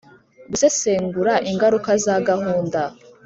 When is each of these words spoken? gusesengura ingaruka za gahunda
gusesengura 0.51 1.33
ingaruka 1.51 1.91
za 2.03 2.15
gahunda 2.27 2.81